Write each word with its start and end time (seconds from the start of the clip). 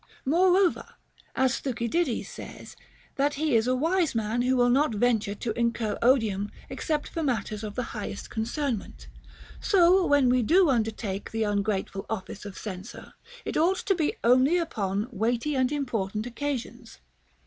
35. 0.25 0.25
Moreover, 0.25 0.85
as 1.35 1.59
Thucydides 1.59 2.21
f 2.25 2.25
says 2.25 2.75
that 3.17 3.35
he 3.35 3.55
is 3.55 3.67
a 3.67 3.75
wise 3.75 4.15
man 4.15 4.41
who 4.41 4.55
will 4.57 4.71
not 4.71 4.95
venture 4.95 5.35
to 5.35 5.51
incur 5.51 5.95
odium 6.01 6.49
except 6.71 7.07
for 7.09 7.21
mat 7.21 7.45
ters 7.45 7.63
of 7.63 7.75
the 7.75 7.83
highest 7.93 8.31
concernment, 8.31 9.09
so, 9.59 10.03
when 10.07 10.27
we 10.27 10.41
do 10.41 10.71
undertake 10.71 11.29
the 11.29 11.43
ungrateful 11.43 12.07
office 12.09 12.45
of 12.45 12.57
censor, 12.57 13.13
it 13.45 13.55
ought 13.55 13.77
to 13.77 13.93
be 13.93 14.15
only 14.23 14.57
upon 14.57 15.07
weighty 15.11 15.55
and 15.55 15.71
important 15.71 16.25
occasions. 16.25 16.97